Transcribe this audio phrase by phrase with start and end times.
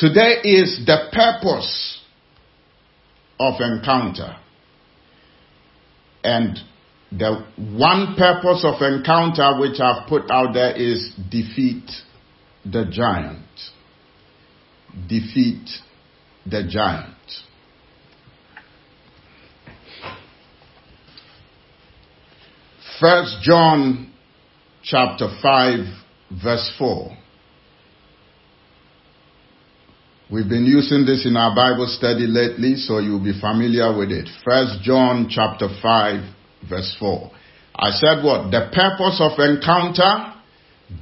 [0.00, 2.00] Today is the purpose
[3.38, 4.34] of encounter.
[6.24, 6.58] And
[7.12, 11.90] the one purpose of encounter which I've put out there is defeat
[12.64, 13.44] the giant.
[15.06, 15.68] Defeat
[16.46, 17.16] the giant.
[22.98, 24.14] First John
[24.82, 25.78] chapter 5
[26.42, 27.19] verse 4.
[30.30, 34.28] We've been using this in our Bible study lately, so you'll be familiar with it.
[34.44, 36.22] First John chapter 5
[36.68, 37.30] verse 4.
[37.74, 38.52] I said what?
[38.52, 40.34] The purpose of encounter,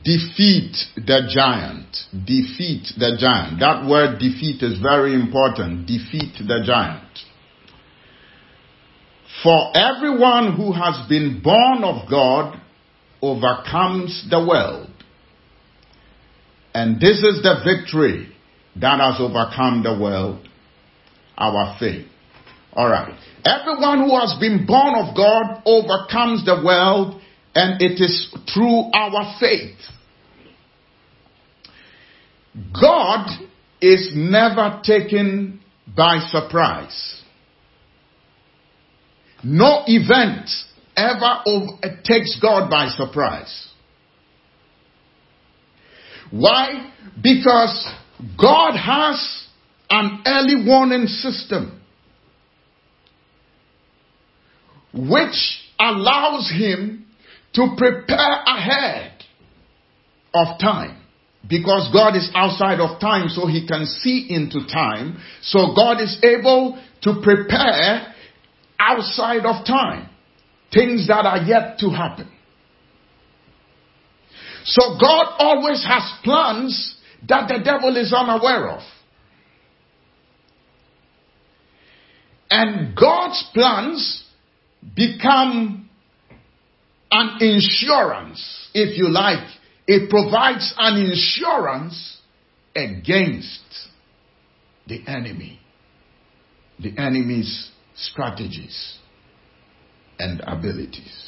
[0.03, 1.95] defeat the giant.
[2.25, 3.61] Defeat the giant.
[3.61, 5.87] That word defeat is very important.
[5.87, 7.05] Defeat the giant.
[9.43, 12.59] For everyone who has been born of God
[13.21, 14.89] overcomes the world.
[16.73, 18.33] And this is the victory
[18.77, 20.47] that has overcome the world,
[21.37, 22.07] our faith.
[22.73, 23.15] Alright.
[23.45, 27.21] Everyone who has been born of God overcomes the world,
[27.55, 29.77] and it is through our faith.
[32.81, 33.29] God
[33.81, 35.61] is never taken
[35.97, 37.23] by surprise.
[39.43, 40.51] No event
[40.97, 41.43] ever
[42.05, 43.69] takes God by surprise.
[46.31, 46.93] Why?
[47.23, 47.89] Because
[48.41, 49.47] God has
[49.91, 51.81] an early warning system
[54.93, 57.07] which allows him
[57.55, 59.13] to prepare ahead
[60.35, 61.01] of time.
[61.49, 65.19] Because God is outside of time, so he can see into time.
[65.41, 68.15] So God is able to prepare
[68.79, 70.11] outside of time.
[70.73, 72.29] Things that are yet to happen.
[74.65, 78.83] So God always has plans that the devil is unaware of.
[82.51, 84.25] And God's plans
[84.95, 85.89] become
[87.11, 89.47] an insurance, if you like.
[89.87, 92.19] It provides an insurance
[92.77, 93.89] against
[94.87, 95.61] the enemy,
[96.79, 98.99] the enemy's strategies
[100.19, 101.28] and abilities.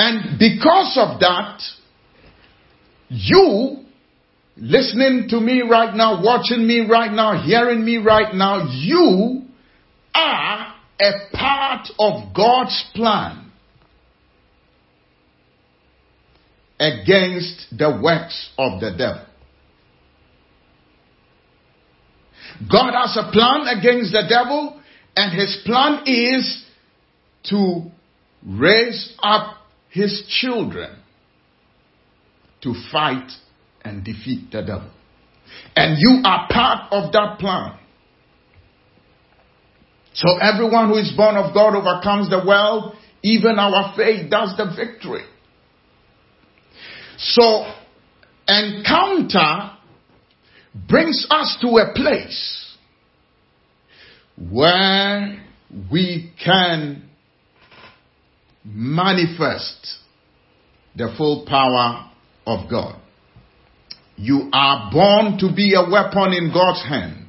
[0.00, 1.60] And because of that,
[3.08, 3.78] you
[4.56, 9.42] listening to me right now, watching me right now, hearing me right now, you
[10.14, 13.50] are a part of God's plan
[16.78, 19.26] against the works of the devil.
[22.70, 24.80] God has a plan against the devil,
[25.16, 26.64] and his plan is
[27.46, 27.90] to
[28.46, 29.57] raise up
[29.90, 30.96] his children
[32.62, 33.30] to fight
[33.82, 34.90] and defeat the devil.
[35.74, 37.78] And you are part of that plan.
[40.14, 42.96] So everyone who is born of God overcomes the world.
[43.22, 45.24] Even our faith does the victory.
[47.16, 47.72] So
[48.46, 49.72] encounter
[50.88, 52.76] brings us to a place
[54.50, 55.44] where
[55.90, 57.07] we can
[58.68, 59.96] manifest
[60.94, 62.10] the full power
[62.46, 63.00] of God.
[64.16, 67.26] You are born to be a weapon in God's hand.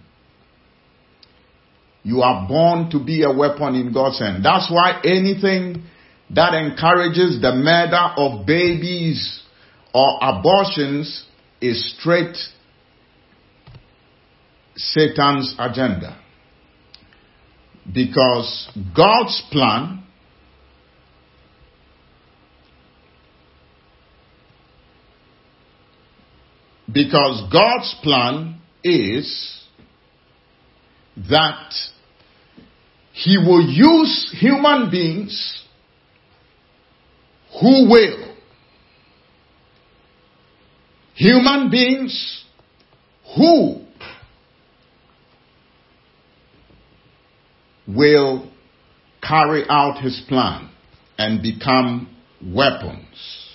[2.03, 4.44] You are born to be a weapon in God's hand.
[4.44, 5.83] That's why anything
[6.31, 9.41] that encourages the murder of babies
[9.94, 11.25] or abortions
[11.61, 12.35] is straight
[14.75, 16.19] Satan's agenda.
[17.91, 20.03] Because God's plan
[26.91, 29.61] Because God's plan is
[31.29, 31.73] that
[33.11, 35.63] He will use human beings
[37.61, 38.35] who will.
[41.16, 42.46] Human beings
[43.35, 43.85] who
[47.87, 48.49] will
[49.22, 50.69] carry out His plan
[51.17, 53.48] and become weapons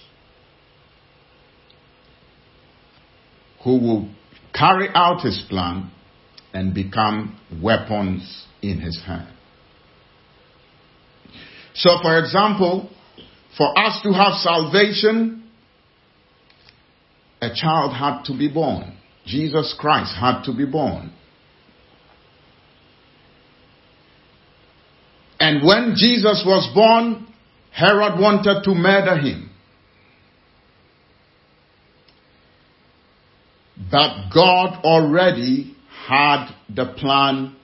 [3.64, 4.08] who will
[4.54, 5.90] carry out his plan
[6.52, 9.28] and become weapons in his hand.
[11.74, 12.88] So, for example,
[13.58, 15.44] for us to have salvation,
[17.40, 18.96] a child had to be born.
[19.26, 21.12] Jesus Christ had to be born.
[25.40, 27.26] And when Jesus was born,
[27.70, 29.50] Herod wanted to murder him.
[33.94, 35.72] But God already
[36.08, 37.54] had the plan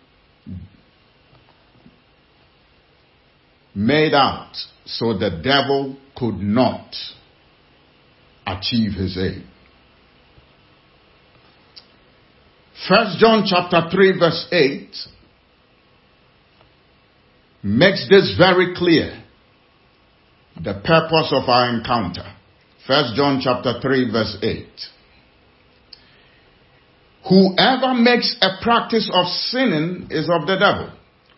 [3.74, 4.52] made out
[4.84, 6.94] so the devil could not
[8.46, 9.48] achieve his aim.
[12.88, 14.88] First John chapter 3 verse 8
[17.64, 19.20] makes this very clear.
[20.54, 22.32] The purpose of our encounter.
[22.86, 24.68] First John chapter 3 verse 8.
[27.28, 30.92] Whoever makes a practice of sinning is of the devil,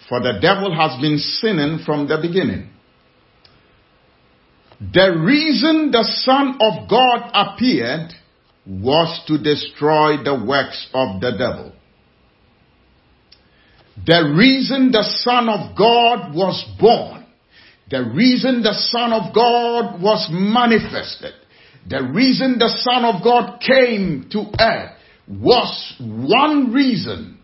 [0.08, 2.70] for the devil has been sinning from the beginning.
[4.92, 8.12] The reason the Son of God appeared
[8.66, 11.72] was to destroy the works of the devil.
[14.04, 17.26] The reason the Son of God was born,
[17.90, 21.34] the reason the Son of God was manifested,
[21.88, 24.92] the reason the Son of God came to earth
[25.28, 27.38] was one reason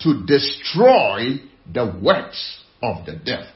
[0.00, 1.40] to destroy
[1.72, 3.48] the works of the devil.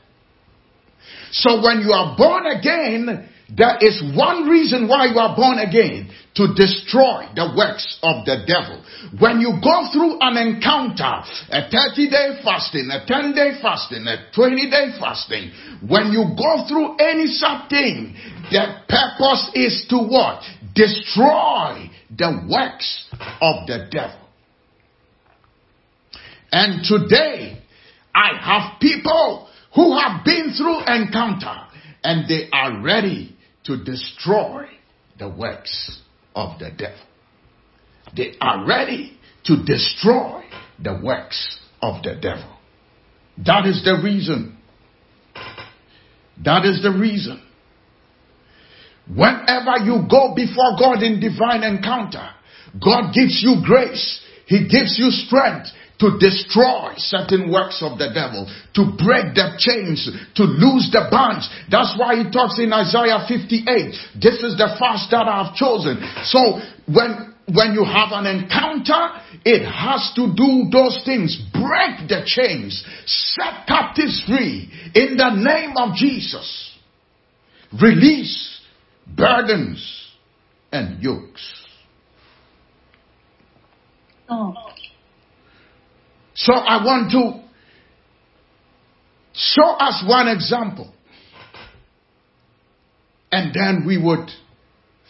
[1.31, 6.11] So when you are born again, there is one reason why you are born again
[6.37, 8.81] to destroy the works of the devil.
[9.21, 11.21] When you go through an encounter,
[11.53, 15.53] a 30 day fasting, a 10 day fasting, a 20 day fasting,
[15.87, 18.17] when you go through any such thing,
[18.51, 20.43] the purpose is to what?
[20.75, 23.09] Destroy the works
[23.41, 24.19] of the devil.
[26.51, 27.63] And today,
[28.15, 31.57] I have people who have been through encounter
[32.05, 34.67] and they are ready to destroy
[35.19, 36.01] the works
[36.35, 36.99] of the devil.
[38.17, 40.43] They are ready to destroy
[40.83, 42.57] the works of the devil.
[43.39, 44.59] That is the reason.
[46.45, 47.43] That is the reason.
[49.09, 52.31] Whenever you go before God in divine encounter,
[52.79, 54.21] God gives you grace.
[54.47, 55.69] He gives you strength
[55.99, 61.49] to destroy certain works of the devil, to break the chains, to loose the bonds.
[61.71, 64.19] That's why he talks in Isaiah 58.
[64.19, 66.03] This is the fast that I've chosen.
[66.25, 66.59] So
[66.91, 71.39] when when you have an encounter, it has to do those things.
[71.53, 72.85] Break the chains.
[73.07, 74.71] Set captives free.
[74.95, 76.71] In the name of Jesus.
[77.81, 78.52] Release
[79.07, 80.09] burdens
[80.71, 81.67] and yokes.
[84.29, 84.55] Oh.
[86.35, 87.43] So I want to
[89.35, 90.93] show us one example.
[93.31, 94.31] And then we would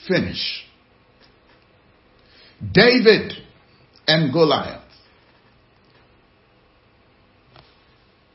[0.06, 0.65] finish.
[2.73, 3.33] David
[4.06, 4.83] and Goliath.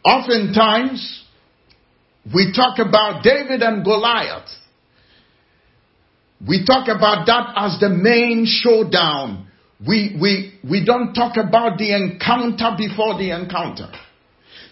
[0.03, 1.23] Oftentimes,
[2.33, 4.49] we talk about David and Goliath.
[6.45, 9.47] We talk about that as the main showdown
[9.85, 13.91] we, we, we don't talk about the encounter before the encounter.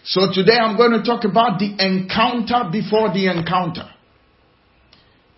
[0.04, 3.88] So today I'm going to talk about the encounter before the encounter.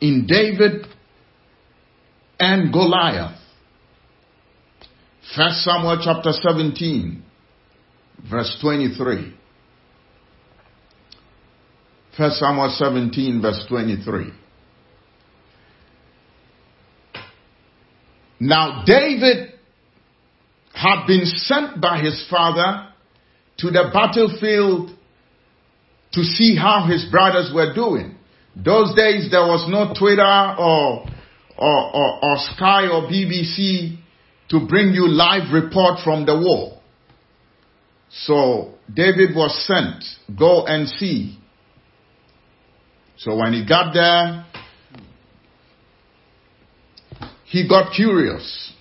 [0.01, 0.87] In David
[2.39, 3.39] and Goliath.
[5.37, 7.23] First Samuel chapter 17,
[8.31, 9.35] verse 23.
[12.17, 14.33] First Samuel 17, verse 23.
[18.41, 19.55] Now David
[20.73, 22.89] had been sent by his father
[23.59, 24.91] to the battlefield
[26.13, 28.17] to see how his brothers were doing.
[28.55, 31.07] Those days there was no Twitter or,
[31.57, 33.99] or, or, or Sky or BBC
[34.51, 36.81] to bring you live report from the war.
[38.11, 40.05] So David was sent,
[40.39, 41.39] go and see.
[43.19, 44.47] So when he got there,
[47.49, 48.73] he got curious.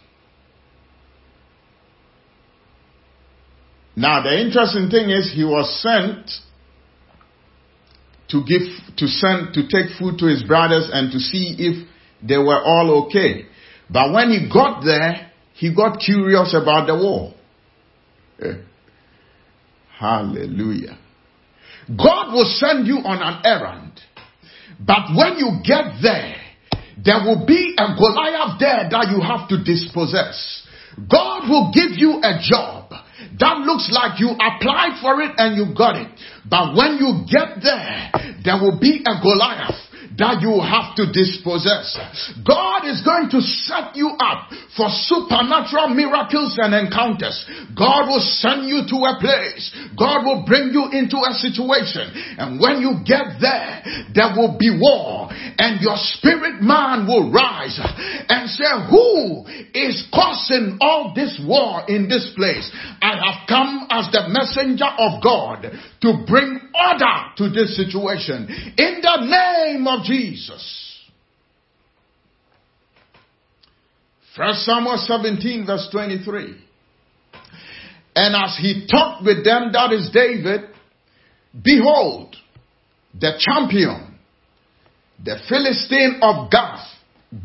[3.96, 6.30] Now the interesting thing is he was sent
[8.30, 8.62] to give,
[8.98, 11.88] to send, to take food to his brothers and to see if
[12.22, 13.46] they were all okay.
[13.90, 17.34] But when he got there, he got curious about the war.
[18.42, 18.62] Eh.
[19.98, 20.98] Hallelujah.
[21.88, 24.00] God will send you on an errand.
[24.80, 26.36] But when you get there,
[27.04, 30.66] there will be a Goliath there that you have to dispossess.
[30.98, 32.90] God will give you a job.
[33.40, 36.10] That looks like you applied for it and you got it.
[36.50, 38.12] But when you get there,
[38.44, 39.87] there will be a Goliath
[40.18, 41.94] that you have to dispossess.
[42.42, 47.38] God is going to set you up for supernatural miracles and encounters.
[47.78, 49.70] God will send you to a place.
[49.94, 52.10] God will bring you into a situation.
[52.42, 55.30] And when you get there, there will be war.
[55.30, 62.10] And your spirit man will rise and say, who is causing all this war in
[62.10, 62.66] this place?
[63.02, 65.70] I have come as the messenger of God
[66.02, 68.50] to bring order to this situation.
[68.78, 71.02] In the name of Jesus.
[74.36, 76.64] First Samuel 17 verse 23.
[78.16, 80.62] And as he talked with them, that is David,
[81.62, 82.36] behold,
[83.20, 84.16] the champion,
[85.24, 86.88] the Philistine of Gath,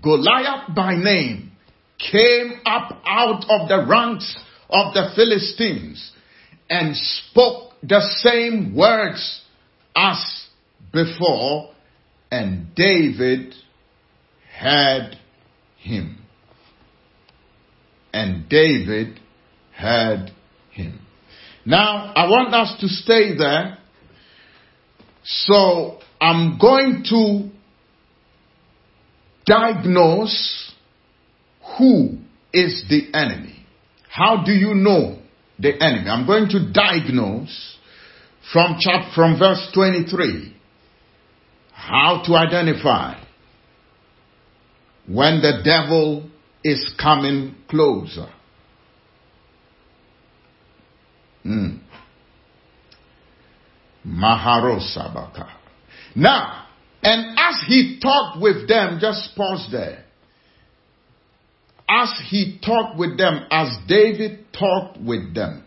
[0.03, 1.53] Goliath by name,
[1.99, 4.37] came up out of the ranks
[4.71, 6.13] of the Philistines
[6.71, 9.43] and spoke the same words
[9.95, 10.47] as
[10.93, 11.72] before,
[12.33, 13.55] and David
[14.59, 15.19] had
[15.77, 16.17] him
[18.11, 19.21] and David
[19.75, 20.33] had
[20.71, 20.99] him.
[21.67, 23.77] Now, I want us to stay there.
[25.25, 27.51] So, I'm going to
[29.45, 30.73] diagnose
[31.77, 32.17] who
[32.53, 33.67] is the enemy.
[34.09, 35.19] How do you know
[35.59, 36.09] the enemy?
[36.09, 37.77] I'm going to diagnose
[38.53, 40.53] from chapter, from verse 23
[41.83, 43.21] how to identify
[45.09, 46.31] when the devil
[46.63, 48.29] is coming closer.
[51.45, 51.81] Mm.
[54.07, 55.51] Maharosabaka.
[56.15, 56.67] Now,
[57.03, 60.05] and as he talked with them, just pause there.
[61.89, 65.65] As he talked with them, as David talked with them,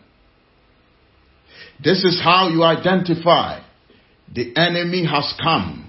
[1.84, 3.60] this is how you identify
[4.34, 5.85] the enemy has come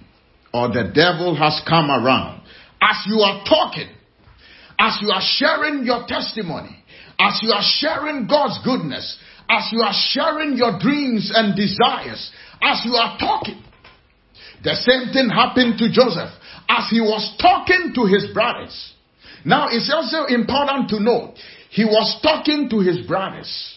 [0.57, 2.41] or the devil has come around.
[2.81, 3.89] As you are talking,
[4.79, 6.83] as you are sharing your testimony,
[7.19, 9.17] as you are sharing God's goodness,
[9.49, 13.61] as you are sharing your dreams and desires, as you are talking.
[14.63, 16.33] The same thing happened to Joseph
[16.67, 18.93] as he was talking to his brothers.
[19.45, 21.35] Now it's also important to note
[21.69, 23.75] he was talking to his brothers.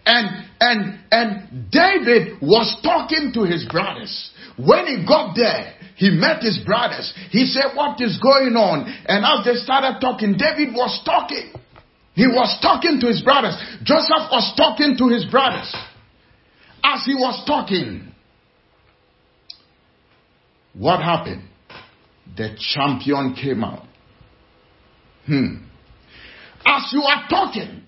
[0.07, 4.31] and and and David was talking to his brothers.
[4.57, 7.13] When he got there, he met his brothers.
[7.31, 8.87] He said, What is going on?
[9.07, 11.53] And as they started talking, David was talking.
[12.15, 13.57] He was talking to his brothers.
[13.83, 15.75] Joseph was talking to his brothers.
[16.83, 18.13] As he was talking,
[20.73, 21.43] what happened?
[22.37, 23.87] The champion came out.
[25.27, 25.65] Hmm.
[26.65, 27.83] As you are talking,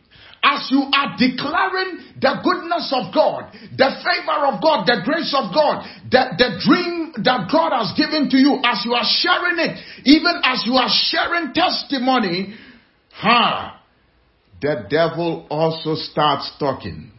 [0.49, 5.53] as you are declaring the goodness of God, the favor of God, the grace of
[5.53, 9.77] God, the, the dream that God has given to you, as you are sharing it,
[10.05, 12.55] even as you are sharing testimony,
[13.13, 13.83] ha,
[14.63, 17.13] the devil also starts talking.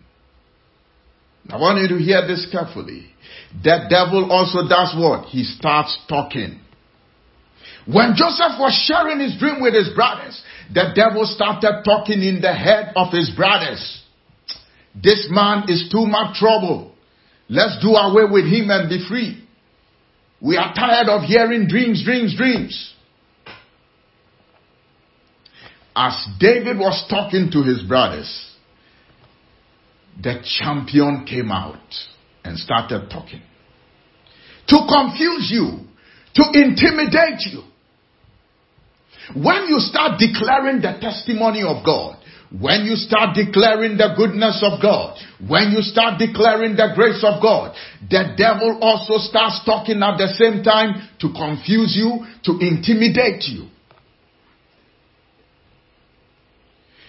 [1.50, 3.12] I want you to hear this carefully.
[3.64, 5.26] The devil also does what?
[5.26, 6.60] He starts talking.
[7.86, 10.42] When Joseph was sharing his dream with his brothers,
[10.74, 14.04] the devil started talking in the head of his brothers.
[14.96, 16.94] This man is too much trouble.
[17.48, 19.44] Let's do away with him and be free.
[20.42, 22.94] We are tired of hearing dreams, dreams, dreams.
[25.96, 28.50] As David was talking to his brothers,
[30.22, 31.94] the champion came out
[32.44, 33.42] and started talking.
[34.68, 35.80] To confuse you,
[36.36, 37.64] to intimidate you,
[39.36, 42.18] when you start declaring the testimony of God,
[42.50, 45.18] when you start declaring the goodness of God,
[45.48, 47.76] when you start declaring the grace of God,
[48.10, 53.70] the devil also starts talking at the same time to confuse you, to intimidate you.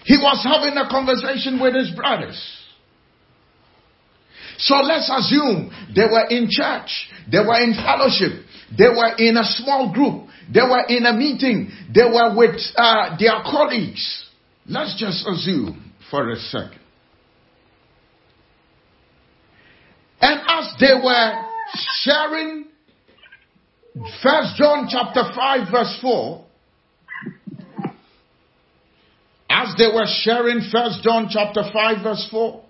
[0.05, 2.37] He was having a conversation with his brothers.
[4.57, 8.45] So let's assume they were in church, they were in fellowship,
[8.77, 11.71] they were in a small group, they were in a meeting.
[11.93, 14.25] They were with uh, their colleagues.
[14.67, 16.79] Let's just assume for a second.
[20.21, 21.43] And as they were
[22.03, 22.65] sharing
[24.21, 26.45] First John chapter 5 verse 4,
[29.49, 32.63] as they were sharing First John chapter 5 verse 4,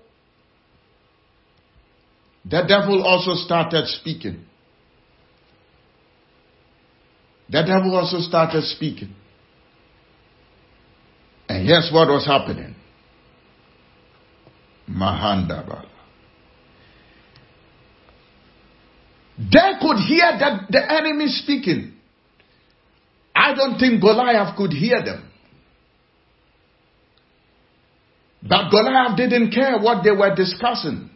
[2.46, 4.46] the devil also started speaking.
[7.52, 9.14] The devil also started speaking.
[11.50, 12.76] And here's what was happening.
[14.90, 15.86] Mahandaba.
[19.38, 21.94] They could hear that the enemy speaking.
[23.36, 25.30] I don't think Goliath could hear them.
[28.44, 31.10] But Goliath didn't care what they were discussing.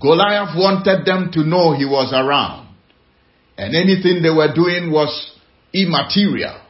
[0.00, 2.61] Goliath wanted them to know he was around.
[3.56, 5.38] And anything they were doing was
[5.72, 6.60] immaterial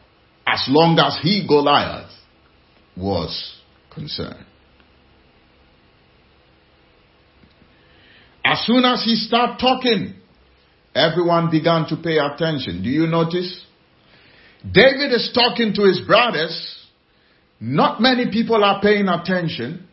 [0.47, 2.11] as long as he, Goliath,
[2.97, 3.57] was
[3.95, 4.45] concerned.
[8.45, 10.15] As soon as he started talking,
[10.95, 12.83] everyone began to pay attention.
[12.83, 13.65] Do you notice?
[14.63, 16.79] David is talking to his brothers.
[17.61, 19.87] Not many people are paying attention.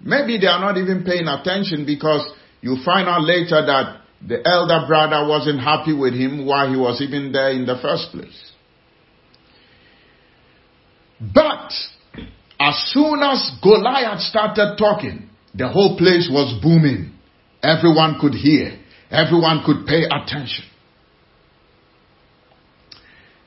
[0.00, 2.26] Maybe they are not even paying attention because
[2.62, 7.00] you find out later that the elder brother wasn't happy with him while he was
[7.00, 8.52] even there in the first place.
[11.20, 11.72] But
[12.58, 17.12] as soon as Goliath started talking, the whole place was booming.
[17.62, 18.78] Everyone could hear.
[19.10, 20.64] Everyone could pay attention.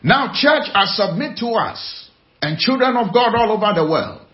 [0.04, 2.10] Now, church, I submit to us
[2.42, 4.28] and children of God all over the world,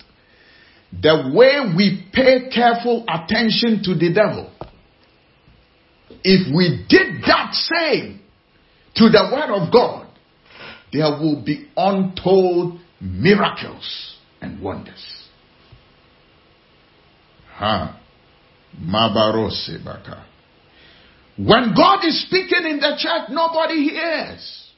[0.91, 4.51] the way we pay careful attention to the devil,
[6.23, 8.21] if we did that same
[8.95, 10.07] to the word of God,
[10.91, 15.27] there will be untold miracles and wonders.
[17.55, 17.99] Ha.
[21.37, 24.71] When God is speaking in the church, nobody hears.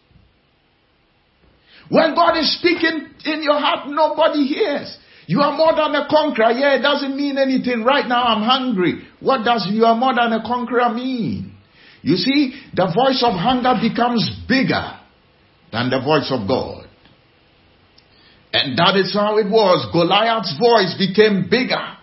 [1.89, 4.97] When God is speaking in your heart, nobody hears.
[5.31, 6.51] You are more than a conqueror.
[6.51, 7.85] Yeah, it doesn't mean anything.
[7.85, 9.07] Right now I'm hungry.
[9.21, 11.55] What does you are more than a conqueror mean?
[12.01, 14.99] You see, the voice of hunger becomes bigger
[15.71, 16.85] than the voice of God.
[18.51, 19.87] And that is how it was.
[19.93, 21.95] Goliath's voice became bigger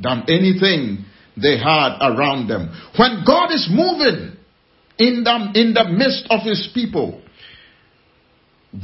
[0.00, 2.70] than anything they had around them.
[2.96, 4.36] When God is moving
[4.96, 7.20] in the, in the midst of his people,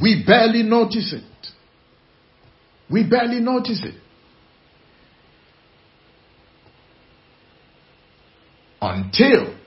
[0.01, 1.47] we barely notice it.
[2.89, 3.95] We barely notice it.
[8.81, 9.57] Until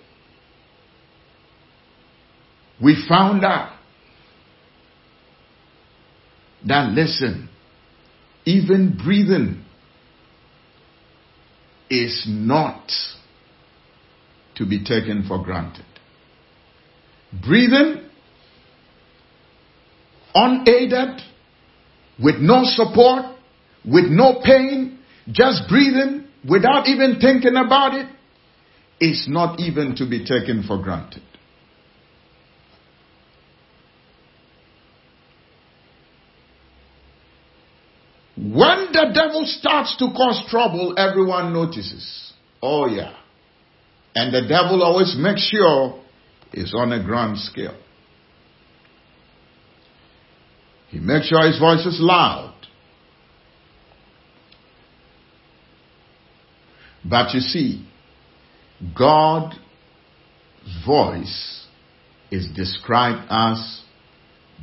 [2.83, 3.77] we found out
[6.67, 7.49] that listen,
[8.45, 9.65] even breathing
[11.89, 12.91] is not
[14.57, 15.85] to be taken for granted.
[17.45, 18.09] Breathing
[20.35, 21.23] unaided,
[22.23, 23.25] with no support,
[23.85, 24.99] with no pain,
[25.31, 28.09] just breathing without even thinking about it,
[29.01, 31.23] is not even to be taken for granted.
[38.37, 42.33] When the devil starts to cause trouble, everyone notices.
[42.63, 43.17] Oh, yeah.
[44.15, 46.03] And the devil always makes sure
[46.53, 47.77] it's on a grand scale.
[50.89, 52.55] He makes sure his voice is loud.
[57.05, 57.87] But you see,
[58.97, 59.57] God's
[60.85, 61.67] voice
[62.31, 63.83] is described as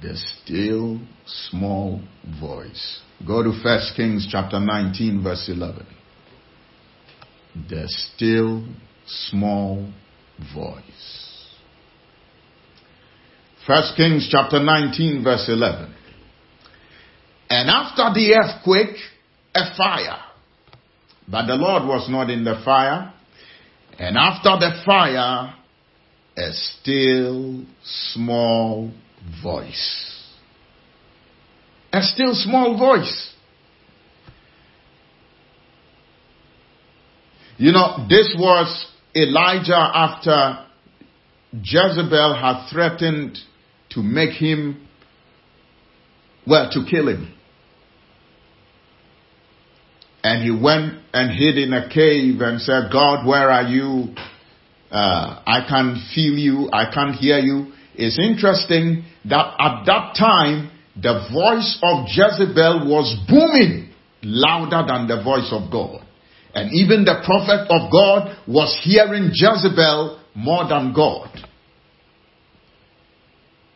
[0.02, 2.02] the still small
[2.40, 3.02] voice.
[3.26, 5.86] Go to 1 Kings chapter 19 verse 11.
[7.70, 8.66] The still
[9.06, 9.90] small
[10.54, 11.48] voice.
[13.66, 15.96] 1 Kings chapter 19 verse 11.
[17.50, 18.96] And after the earthquake,
[19.56, 20.20] a fire.
[21.28, 23.14] But the Lord was not in the fire.
[24.00, 25.54] And after the fire,
[26.36, 28.92] a still small
[29.42, 30.20] voice.
[31.92, 33.34] A still small voice.
[37.58, 40.66] You know, this was Elijah after
[41.54, 43.38] Jezebel had threatened
[43.92, 44.88] to make him,
[46.48, 47.34] well, to kill him.
[50.24, 54.16] And he went and hid in a cave and said, God, where are you?
[54.90, 56.70] Uh, I can't feel you.
[56.72, 57.74] I can't hear you.
[57.96, 65.24] It's interesting that at that time, the voice of Jezebel was booming louder than the
[65.24, 66.06] voice of God.
[66.54, 71.30] And even the prophet of God was hearing Jezebel more than God.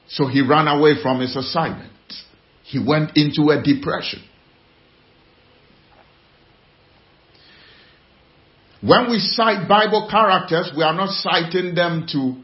[0.10, 1.92] So he ran away from his assignment.
[2.68, 4.22] He went into a depression.
[8.82, 12.44] When we cite Bible characters, we are not citing them to,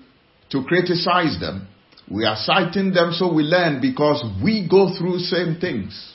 [0.52, 1.68] to criticize them.
[2.10, 6.14] We are citing them so we learn because we go through same things.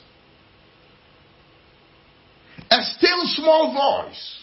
[2.70, 4.42] A still small voice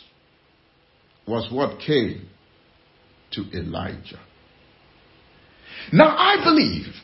[1.27, 2.27] was what came
[3.31, 4.19] to Elijah.
[5.91, 6.94] Now I believe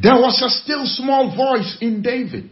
[0.00, 2.50] There was a still small voice in David,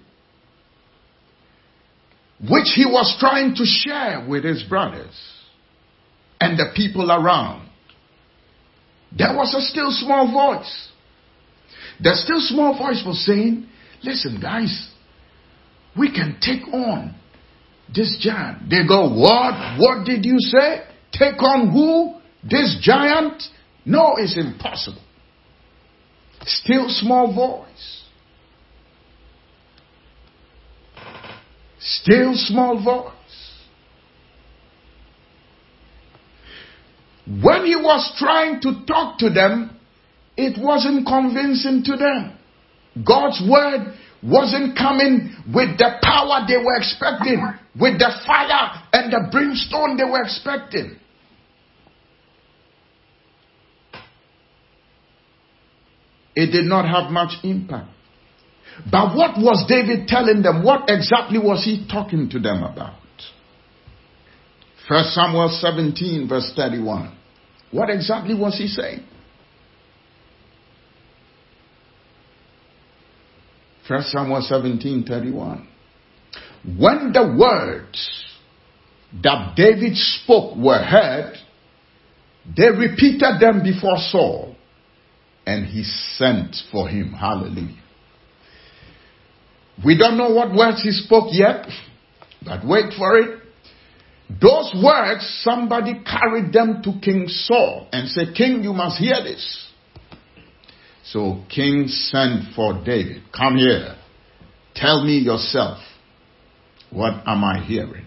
[2.40, 5.14] which he was trying to share with his brothers
[6.40, 7.68] and the people around.
[9.16, 10.88] There was a still small voice.
[12.00, 13.66] The still small voice was saying,
[14.02, 14.90] Listen, guys,
[15.98, 17.14] we can take on
[17.94, 18.70] this giant.
[18.70, 19.78] They go, What?
[19.78, 20.82] What did you say?
[21.12, 22.18] Take on who?
[22.48, 23.42] This giant?
[23.84, 25.02] No, it's impossible.
[26.44, 28.02] Still small voice.
[31.80, 33.14] Still small voice.
[37.26, 39.78] When he was trying to talk to them,
[40.36, 42.38] it wasn't convincing to them.
[43.06, 47.44] God's word wasn't coming with the power they were expecting,
[47.78, 50.98] with the fire and the brimstone they were expecting.
[56.38, 57.90] It did not have much impact.
[58.88, 60.62] But what was David telling them?
[60.62, 62.94] What exactly was he talking to them about?
[64.88, 67.12] First Samuel 17 verse 31.
[67.72, 69.04] What exactly was he saying?
[73.88, 75.66] First Samuel 17 31.
[76.78, 78.24] When the words
[79.24, 81.34] that David spoke were heard,
[82.56, 84.47] they repeated them before Saul,
[85.48, 87.12] and he sent for him.
[87.12, 87.82] Hallelujah.
[89.82, 91.66] We don't know what words he spoke yet,
[92.44, 93.40] but wait for it.
[94.28, 99.72] Those words, somebody carried them to King Saul and said, King, you must hear this.
[101.04, 103.96] So King sent for David, come here.
[104.74, 105.78] Tell me yourself.
[106.90, 108.04] What am I hearing?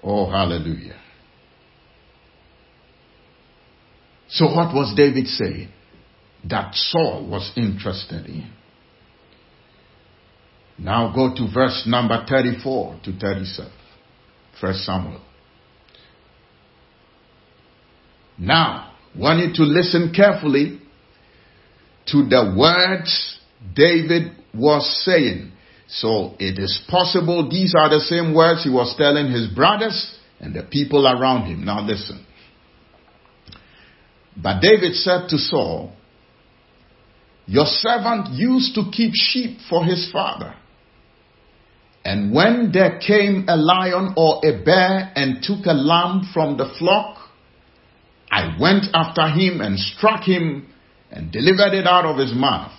[0.00, 1.00] Oh, hallelujah.
[4.34, 5.68] So what was David saying
[6.48, 8.50] that Saul was interested in?
[10.76, 13.70] Now go to verse number 34 to 37.
[14.60, 15.20] First Samuel.
[18.36, 20.80] Now, want you to listen carefully
[22.06, 23.38] to the words
[23.72, 25.52] David was saying.
[25.86, 30.52] So it is possible these are the same words he was telling his brothers and
[30.54, 31.64] the people around him.
[31.64, 32.23] Now listen.
[34.36, 35.92] But David said to Saul,
[37.46, 40.54] Your servant used to keep sheep for his father.
[42.04, 46.74] And when there came a lion or a bear and took a lamb from the
[46.78, 47.18] flock,
[48.30, 50.68] I went after him and struck him
[51.10, 52.72] and delivered it out of his mouth.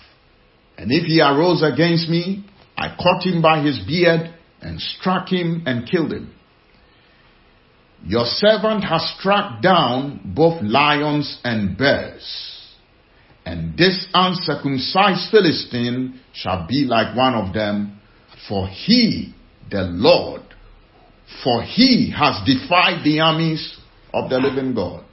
[0.78, 2.46] And if he arose against me,
[2.78, 6.35] I caught him by his beard and struck him and killed him.
[8.04, 12.52] Your servant has struck down both lions and bears.
[13.46, 18.00] And this uncircumcised Philistine shall be like one of them,
[18.48, 19.34] for he,
[19.70, 20.42] the Lord,
[21.44, 23.78] for he has defied the armies
[24.14, 25.04] of the living God.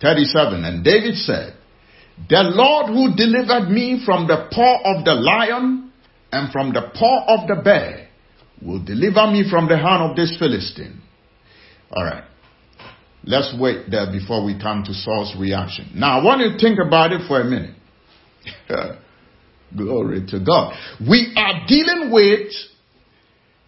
[0.00, 0.64] 37.
[0.64, 1.54] And David said,
[2.28, 5.92] the Lord who delivered me from the paw of the lion
[6.30, 8.08] and from the paw of the bear
[8.62, 11.02] will deliver me from the hand of this Philistine.
[11.94, 12.24] Alright.
[13.24, 15.92] Let's wait there before we come to Saul's reaction.
[15.94, 17.76] Now I want you to think about it for a minute.
[19.76, 20.74] Glory to God.
[21.00, 22.52] We are dealing with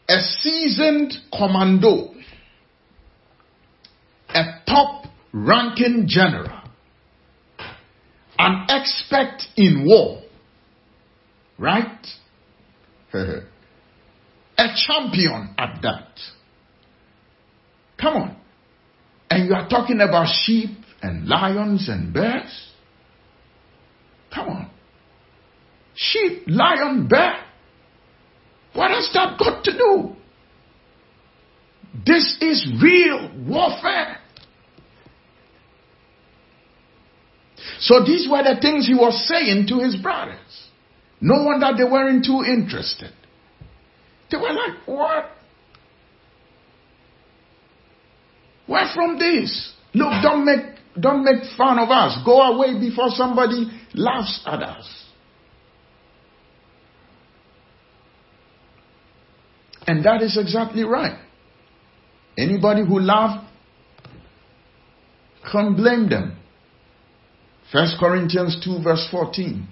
[0.09, 2.15] a seasoned commando,
[4.29, 6.57] a top ranking general
[8.39, 10.23] an expert in war.
[11.59, 12.07] Right?
[13.13, 16.09] a champion at that.
[18.07, 18.37] Come on.
[19.31, 20.71] And you are talking about sheep
[21.03, 22.71] and lions and bears?
[24.33, 24.71] Come on.
[25.97, 27.35] Sheep, lion, bear?
[28.75, 30.13] What has that got to do?
[32.07, 34.19] This is real warfare.
[37.81, 40.69] So these were the things he was saying to his brothers.
[41.21, 43.13] No wonder they weren't too interested.
[44.31, 45.36] They were like, what?
[48.67, 49.73] Where from this?
[49.95, 52.19] Look, don't make, don't make fun of us.
[52.25, 55.05] Go away before somebody laughs at us.
[59.87, 61.19] And that is exactly right.
[62.37, 63.47] Anybody who laughs,
[65.51, 66.37] can't blame them.
[67.73, 69.67] First Corinthians 2 verse 14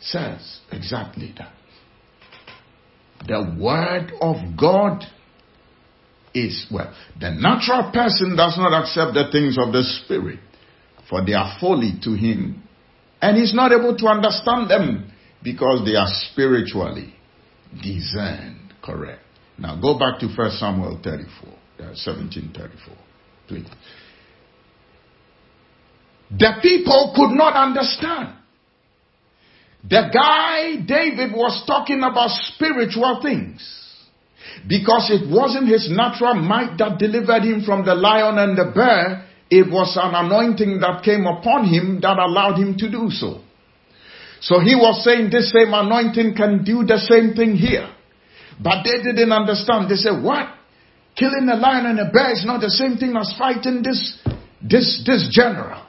[0.00, 1.52] says exactly that.
[3.26, 5.04] The word of God
[6.34, 10.40] is, well, the natural person does not accept the things of the spirit,
[11.08, 12.62] for they are folly to him.
[13.20, 17.14] And he's not able to understand them because they are spiritually
[17.82, 18.72] discerned.
[18.82, 19.20] Correct.
[19.58, 22.96] Now go back to 1 Samuel 34, uh, 1734.
[23.46, 23.66] Please.
[26.30, 28.39] The people could not understand.
[29.88, 33.60] The guy, David, was talking about spiritual things.
[34.68, 39.26] Because it wasn't his natural might that delivered him from the lion and the bear.
[39.50, 43.40] It was an anointing that came upon him that allowed him to do so.
[44.40, 47.88] So he was saying this same anointing can do the same thing here.
[48.62, 49.90] But they didn't understand.
[49.90, 50.48] They said, what?
[51.16, 54.18] Killing a lion and a bear is not the same thing as fighting this,
[54.62, 55.82] this, this general.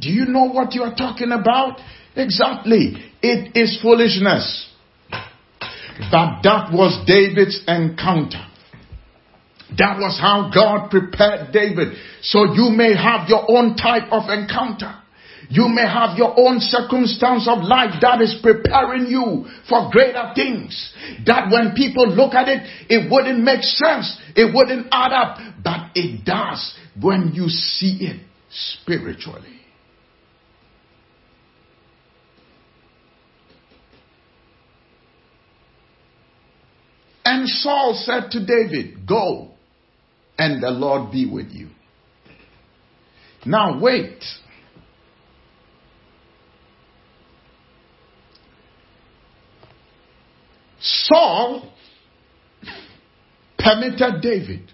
[0.00, 1.78] Do you know what you are talking about?
[2.16, 2.96] Exactly.
[3.22, 4.70] It is foolishness.
[5.10, 8.44] But that was David's encounter.
[9.78, 11.96] That was how God prepared David.
[12.22, 15.00] So you may have your own type of encounter.
[15.50, 20.92] You may have your own circumstance of life that is preparing you for greater things.
[21.26, 24.16] That when people look at it, it wouldn't make sense.
[24.34, 25.38] It wouldn't add up.
[25.62, 29.53] But it does when you see it spiritually.
[37.24, 39.50] And Saul said to David, Go,
[40.38, 41.68] and the Lord be with you.
[43.46, 44.22] Now wait.
[50.80, 51.72] Saul
[53.58, 54.70] permitted David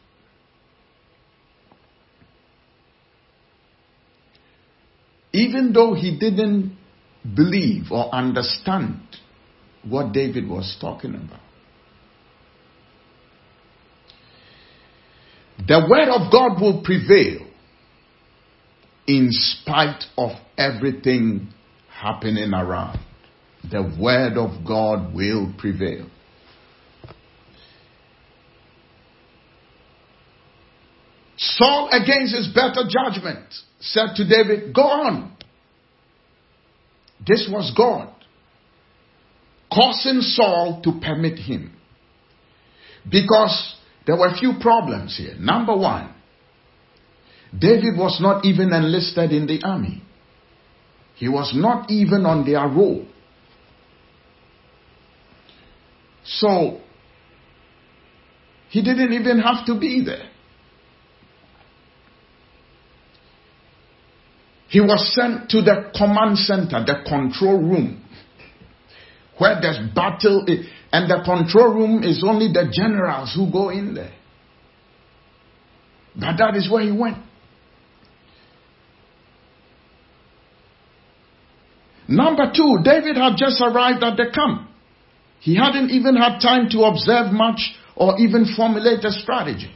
[5.32, 6.76] even though he didn't
[7.34, 9.00] believe or understand
[9.84, 11.40] what David was talking about.
[15.70, 17.46] The word of God will prevail
[19.06, 21.46] in spite of everything
[21.88, 22.98] happening around.
[23.70, 26.10] The word of God will prevail.
[31.36, 35.36] Saul, against his better judgment, said to David, Go on.
[37.24, 38.12] This was God
[39.72, 41.72] causing Saul to permit him.
[43.08, 45.34] Because there were a few problems here.
[45.38, 46.14] Number one,
[47.56, 50.02] David was not even enlisted in the army.
[51.16, 53.06] He was not even on their roll.
[56.24, 56.80] So,
[58.70, 60.30] he didn't even have to be there.
[64.68, 68.04] He was sent to the command center, the control room,
[69.40, 70.44] where there's battle.
[70.46, 74.12] Eh, and the control room is only the generals who go in there.
[76.14, 77.18] But that is where he went.
[82.08, 84.68] Number two, David had just arrived at the camp.
[85.38, 89.72] He hadn't even had time to observe much or even formulate a strategy.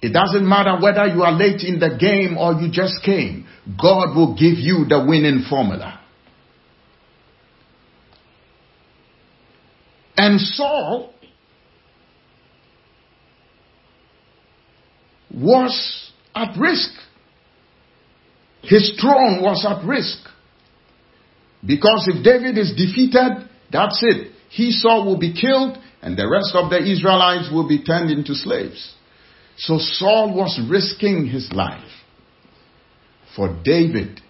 [0.00, 3.46] It doesn't matter whether you are late in the game or you just came.
[3.80, 6.00] God will give you the winning formula.
[10.18, 11.14] And Saul
[15.32, 16.90] was at risk.
[18.62, 20.18] His throne was at risk.
[21.64, 24.32] Because if David is defeated, that's it.
[24.50, 28.34] He Saul will be killed and the rest of the Israelites will be turned into
[28.34, 28.94] slaves.
[29.56, 31.90] So Saul was risking his life
[33.36, 34.20] for David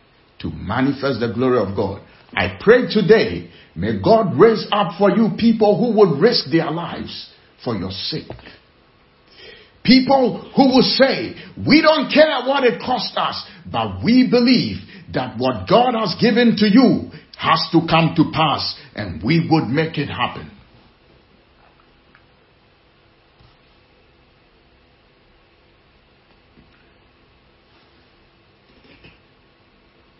[0.40, 2.02] to manifest the glory of God.
[2.34, 7.30] I pray today May God raise up for you people who would risk their lives
[7.62, 8.26] for your sake.
[9.84, 14.78] People who will say, we don't care what it costs us, but we believe
[15.14, 19.68] that what God has given to you has to come to pass and we would
[19.68, 20.50] make it happen.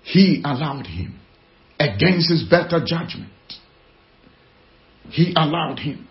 [0.05, 1.19] He allowed him
[1.81, 3.33] against his better judgment.
[5.11, 6.07] He allowed him.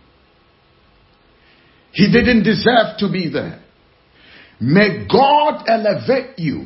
[1.91, 3.63] He didn't deserve to be there.
[4.59, 6.65] May God elevate you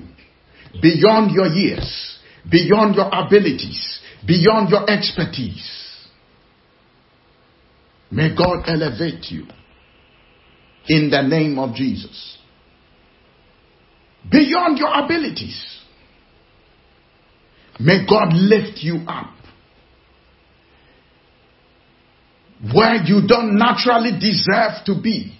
[0.82, 5.78] beyond your years, beyond your abilities, beyond your expertise.
[8.12, 9.46] May God elevate you
[10.88, 12.38] in the name of Jesus.
[14.30, 15.80] Beyond your abilities.
[17.80, 19.34] May God lift you up.
[22.74, 25.36] Where you don't naturally deserve to be,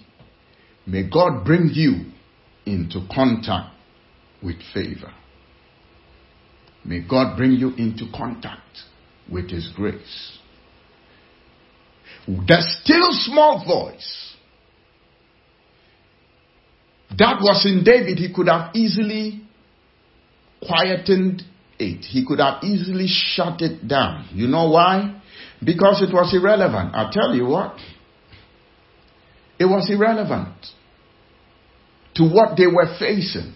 [0.86, 2.06] may God bring you
[2.66, 3.74] into contact
[4.42, 5.12] with favor.
[6.84, 8.60] May God bring you into contact
[9.30, 10.38] with His grace.
[12.26, 14.34] The still small voice
[17.18, 19.42] that was in David, he could have easily
[20.66, 21.42] quietened
[21.78, 22.04] it.
[22.04, 24.28] He could have easily shut it down.
[24.32, 25.20] You know why?
[25.64, 26.94] Because it was irrelevant.
[26.94, 27.76] i tell you what.
[29.58, 30.54] It was irrelevant
[32.14, 33.54] to what they were facing.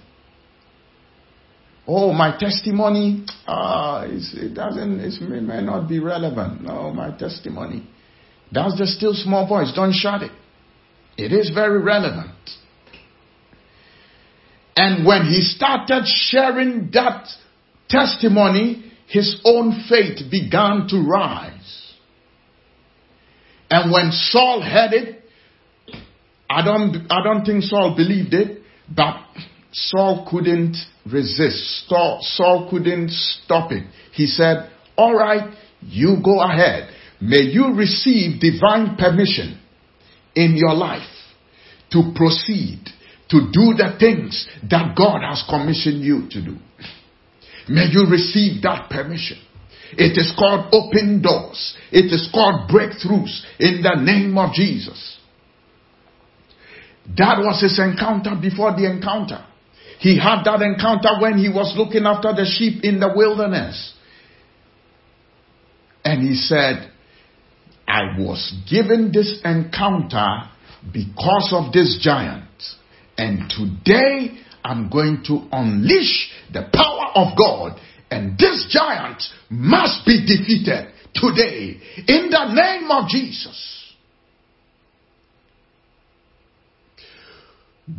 [1.89, 6.63] Oh, my testimony, uh, it doesn't, it may not be relevant.
[6.63, 7.89] No, my testimony.
[8.51, 9.73] That's the still small voice.
[9.75, 10.33] Don't shut it.
[11.17, 12.31] It is very relevant.
[14.77, 17.29] And when he started sharing that
[17.89, 21.86] testimony, his own faith began to rise.
[23.71, 25.23] And when Saul heard it,
[26.49, 28.63] I don't, I don't think Saul believed it,
[28.95, 29.17] but
[29.73, 31.89] Saul couldn't resist.
[31.89, 33.85] Saul, Saul couldn't stop it.
[34.13, 36.91] He said, all right, you go ahead.
[37.21, 39.61] May you receive divine permission
[40.35, 41.09] in your life
[41.91, 42.81] to proceed,
[43.31, 46.57] to do the things that God has commissioned you to do.
[47.69, 49.39] May you receive that permission.
[49.93, 51.77] It is called open doors.
[51.93, 55.19] It is called breakthroughs in the name of Jesus.
[57.17, 59.45] That was his encounter before the encounter.
[59.99, 63.95] He had that encounter when he was looking after the sheep in the wilderness.
[66.05, 66.91] And he said,
[67.87, 70.51] I was given this encounter
[70.93, 72.45] because of this giant.
[73.17, 77.81] And today I'm going to unleash the power of God.
[78.11, 83.95] And this giant must be defeated today in the name of Jesus.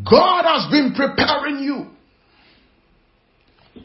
[0.10, 1.88] God has been preparing you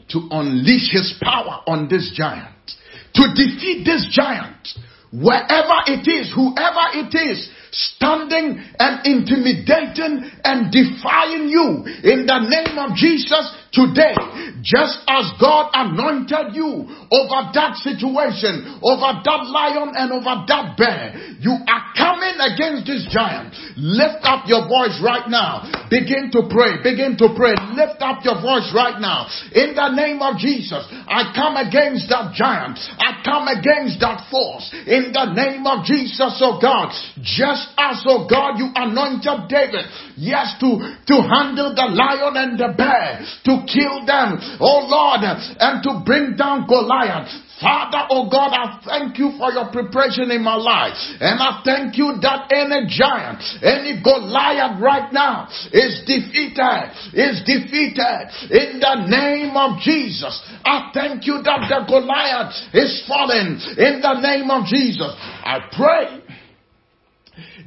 [0.09, 2.71] to unleash his power on this giant,
[3.15, 4.67] to defeat this giant,
[5.13, 12.77] wherever it is, whoever it is, standing and intimidating and defying you in the name
[12.77, 14.13] of Jesus today,
[14.61, 21.17] just as God anointed you over that situation, over that lion and over that bear,
[21.41, 23.51] you are coming against this giant.
[23.75, 25.65] Lift up your voice right now.
[25.89, 26.79] Begin to pray.
[26.85, 27.57] Begin to pray.
[27.73, 29.25] Lift up your voice right now.
[29.51, 32.77] In the name of Jesus, I come against that giant.
[33.01, 34.69] I come against that force.
[34.85, 36.93] In the name of Jesus, oh God,
[37.25, 40.77] just as, oh God, you anointed David, yes, to,
[41.09, 46.35] to handle the lion and the bear, to kill them, oh Lord, and to bring
[46.35, 47.29] down Goliath.
[47.61, 50.97] Father, oh God, I thank you for your preparation in my life.
[51.21, 58.27] And I thank you that any giant, any Goliath right now is defeated, is defeated
[58.51, 60.41] in the name of Jesus.
[60.65, 65.13] I thank you that the Goliath is fallen in the name of Jesus.
[65.15, 66.21] I pray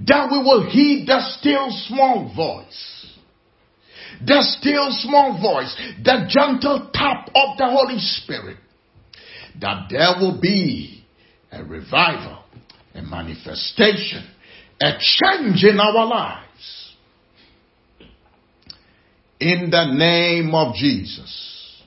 [0.06, 2.96] that we will heed the still small voice
[4.24, 8.56] the still small voice, the gentle tap of the Holy Spirit,
[9.60, 11.04] that there will be
[11.52, 12.42] a revival,
[12.94, 14.24] a manifestation,
[14.80, 16.42] a change in our lives.
[19.38, 21.82] In the name of Jesus.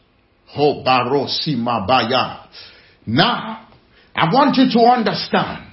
[3.05, 3.67] Now,
[4.15, 5.65] I want you to understand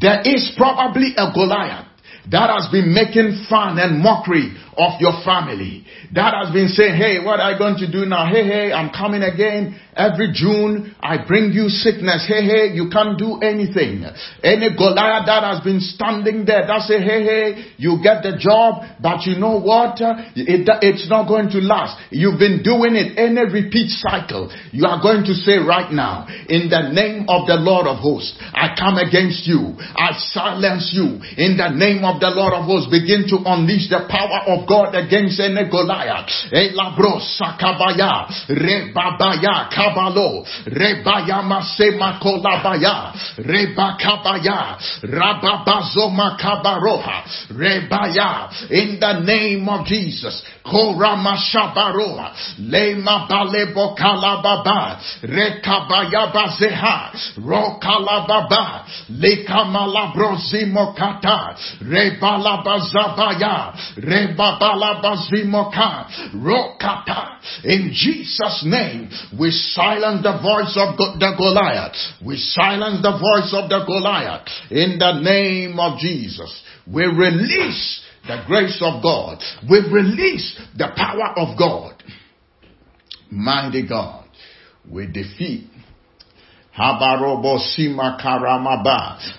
[0.00, 1.86] there is probably a Goliath
[2.30, 5.84] that has been making fun and mockery of your family.
[6.14, 8.26] That has been saying, hey, what are you going to do now?
[8.26, 9.78] Hey, hey, I'm coming again.
[9.94, 12.24] Every June, I bring you sickness.
[12.26, 14.08] Hey, hey, you can't do anything.
[14.40, 18.88] Any Goliath that has been standing there, that say, hey, hey, you get the job,
[19.00, 20.00] but you know what?
[20.00, 22.00] It, it's not going to last.
[22.08, 23.20] You've been doing it.
[23.20, 27.60] Any repeat cycle, you are going to say right now, in the name of the
[27.60, 29.76] Lord of hosts, I come against you.
[29.76, 31.20] I silence you.
[31.36, 34.94] In the name of the Lord of hosts, begin to unleash the power of God
[34.94, 36.28] against any Goliath.
[36.52, 49.68] Eh, Elabros sakabaya, rebabaya, kabalo, rebaya masema kolabaya, rebakabaya, rababazo makabaroha, rebaya, in the name
[49.68, 52.32] of Jesus, koramashabaroha,
[52.70, 60.66] lema balebo kalababa, rekabaya bazeha, rokalababa, lekamalavrozi
[60.96, 63.72] kata, rebalabazabaya,
[66.34, 71.94] rokata, in Jesus' name, we silence the voice of the Goliath.
[72.24, 74.46] We silence the voice of the Goliath.
[74.70, 79.38] In the name of Jesus, we release the grace of God.
[79.68, 82.02] We release the power of God.
[83.30, 84.28] mighty God,
[84.90, 85.71] we defeat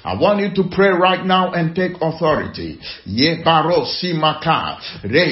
[0.06, 2.78] I want you to pray right now and take authority.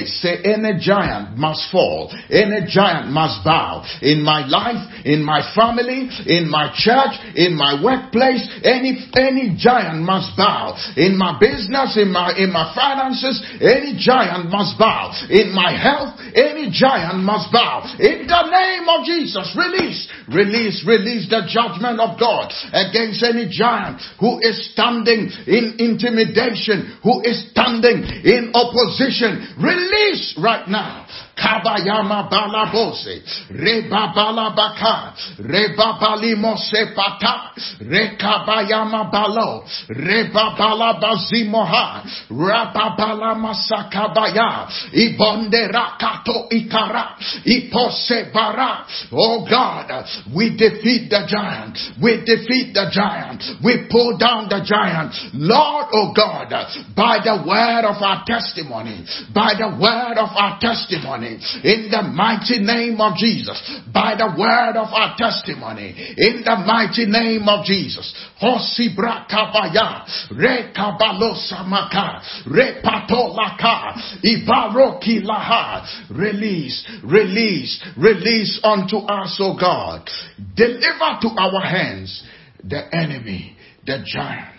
[0.10, 6.10] Say any giant must fall, any giant must bow in my life, in my family,
[6.26, 8.50] in my church, in my workplace.
[8.64, 13.46] Any any giant must bow in my business, in my in my finances.
[13.62, 16.18] Any giant must bow in my health.
[16.34, 19.54] Any giant must bow in the name of Jesus.
[19.56, 26.98] Release, release, release the judgment of God against any giant who is standing in intimidation,
[27.04, 29.56] who is standing in opposition.
[29.58, 31.08] Release right now.
[31.52, 33.22] Kabayama balabose,
[33.52, 48.32] reba balabaka, reba balimose pata, rekabayama balo, reba balabazimoha, raba balamasakabaya, ibonde rakato ikara, ipose
[48.34, 48.86] bara.
[49.12, 51.78] Oh God, we defeat the giant.
[52.02, 53.44] We defeat the giant.
[53.64, 55.14] We pull down the giant.
[55.34, 56.50] Lord, oh God,
[56.96, 59.04] by the word of our testimony,
[59.36, 63.58] by the word of our testimony, in the mighty name of Jesus,
[63.94, 68.14] by the word of our testimony, in the mighty name of Jesus.
[68.42, 75.86] Hosibra kabaya, rekabalosamaka, repatolaka, ibaroki laha.
[76.12, 80.10] Release, release, release unto us, O God.
[80.56, 82.24] Deliver to our hands
[82.64, 84.56] the enemy, the giant.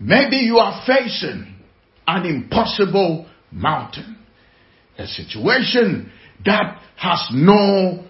[0.00, 1.54] Maybe you are facing
[2.06, 4.13] an impossible mountain,
[4.98, 6.10] a situation
[6.44, 8.04] that has no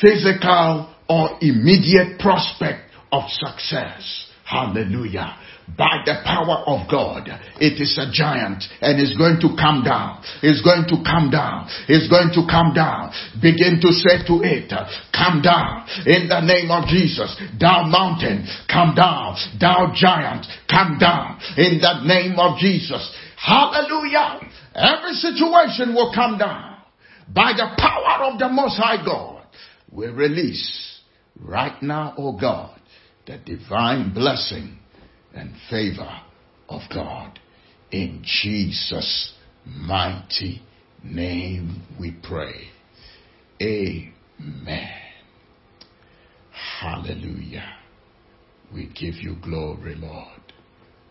[0.00, 4.30] physical or immediate prospect of success.
[4.44, 5.38] Hallelujah
[5.76, 7.26] by the power of God.
[7.58, 10.22] It is a giant and it's going to come down.
[10.42, 11.66] It's going to come down.
[11.88, 13.10] It's going to come down.
[13.42, 14.70] Begin to say to it,
[15.10, 17.34] come down in the name of Jesus.
[17.58, 19.34] Thou mountain, come down.
[19.58, 23.02] Thou giant, come down in the name of Jesus.
[23.36, 24.40] Hallelujah.
[24.76, 26.76] Every situation will come down
[27.34, 29.42] by the power of the Most High God.
[29.90, 31.00] We release
[31.40, 32.78] right now, oh God,
[33.26, 34.78] the divine blessing
[35.34, 36.20] and favor
[36.68, 37.38] of God.
[37.90, 39.32] In Jesus'
[39.64, 40.60] mighty
[41.02, 42.68] name we pray.
[43.62, 44.90] Amen.
[46.80, 47.76] Hallelujah.
[48.74, 50.40] We give you glory, Lord.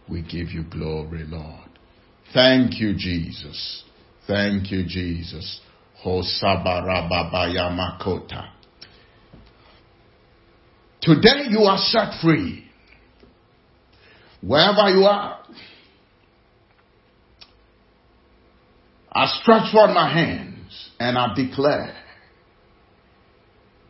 [0.07, 1.64] We give you glory, Lord.
[2.35, 3.83] Thank you, Jesus.
[4.27, 5.61] Thank you, Jesus.
[7.71, 8.49] Makota.
[11.01, 12.65] Today you are set free.
[14.41, 15.39] Wherever you are,
[19.13, 21.95] I stretch forth my hands and I declare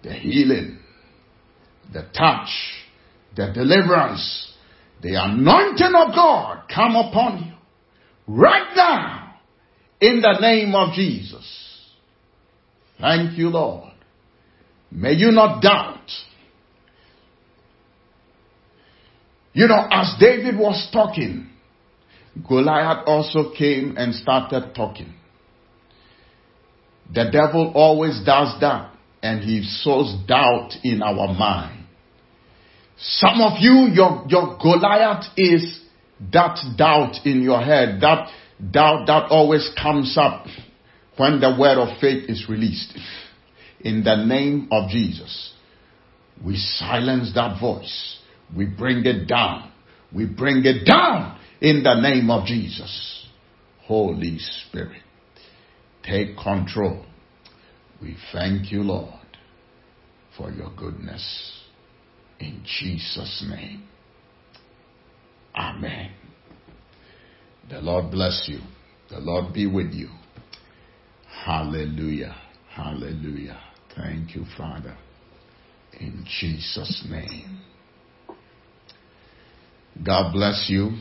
[0.04, 0.78] the healing,
[1.92, 2.50] the touch,
[3.36, 4.54] the deliverance,
[5.02, 7.55] the anointing of God come upon you
[8.28, 9.36] right now
[10.02, 11.46] in the name of Jesus.
[13.00, 13.94] Thank you, Lord.
[14.92, 16.10] May you not doubt
[19.56, 21.50] You know, as David was talking,
[22.46, 25.14] Goliath also came and started talking.
[27.14, 31.86] The devil always does that and he sows doubt in our mind.
[32.98, 35.80] Some of you, your, your Goliath is
[36.32, 38.30] that doubt in your head, that
[38.72, 40.46] doubt that always comes up
[41.18, 42.98] when the word of faith is released.
[43.82, 45.54] In the name of Jesus,
[46.44, 48.20] we silence that voice
[48.54, 49.72] we bring it down.
[50.14, 53.28] We bring it down in the name of Jesus.
[53.84, 55.02] Holy Spirit,
[56.04, 57.06] take control.
[58.02, 59.14] We thank you, Lord,
[60.38, 61.62] for your goodness.
[62.40, 63.84] In Jesus' name.
[65.56, 66.12] Amen.
[67.70, 68.60] The Lord bless you.
[69.10, 70.10] The Lord be with you.
[71.46, 72.36] Hallelujah.
[72.70, 73.60] Hallelujah.
[73.96, 74.98] Thank you, Father.
[76.00, 77.62] In Jesus' name.
[80.06, 80.98] God bless you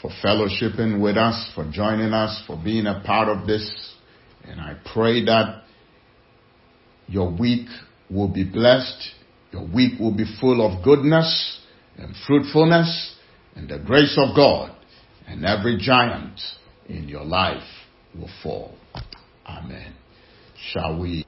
[0.00, 3.94] for fellowshipping with us, for joining us, for being a part of this.
[4.44, 5.64] And I pray that
[7.06, 7.68] your week
[8.10, 9.10] will be blessed.
[9.52, 11.60] Your week will be full of goodness
[11.98, 13.15] and fruitfulness
[13.56, 14.72] and the grace of God.
[15.26, 16.40] And every giant
[16.88, 17.64] in your life
[18.14, 18.76] will fall.
[19.44, 19.92] Amen.
[20.70, 21.26] Shall we?